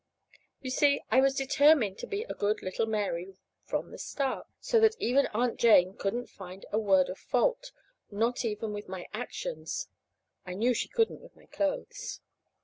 You 0.63 0.71
see, 0.71 1.03
I 1.11 1.21
was 1.21 1.35
determined 1.35 1.99
to 1.99 2.07
be 2.07 2.23
a 2.23 2.33
good 2.33 2.63
little 2.63 2.87
Mary 2.87 3.37
from 3.65 3.91
the 3.91 3.97
very 3.97 3.99
start, 3.99 4.47
so 4.59 4.79
that 4.79 4.95
even 4.99 5.27
Aunt 5.27 5.59
Jane 5.59 5.95
couldn't 5.95 6.25
find 6.25 6.65
a 6.71 6.79
word 6.79 7.07
of 7.07 7.19
fault 7.19 7.71
not 8.09 8.43
even 8.43 8.73
with 8.73 8.89
my 8.89 9.05
actions. 9.13 9.89
I 10.43 10.55
knew 10.55 10.73
she 10.73 10.89
couldn't 10.89 11.21
with 11.21 11.35
my 11.35 11.45
clothes! 11.45 12.19